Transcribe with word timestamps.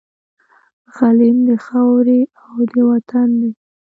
غلیم 0.95 1.37
د 1.47 1.49
خاوري 1.65 2.21
او 2.45 2.53
د 2.71 2.73
وطن 2.89 3.29
دی 3.39 3.51